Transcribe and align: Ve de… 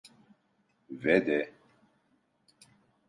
Ve 0.89 1.25
de… 1.27 1.53